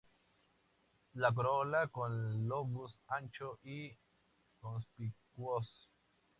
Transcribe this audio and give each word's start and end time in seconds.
La 1.13 1.31
corola 1.31 1.87
con 1.89 2.47
lóbulos 2.47 2.97
anchos 3.09 3.59
y 3.61 3.95
conspicuos. 4.59 5.91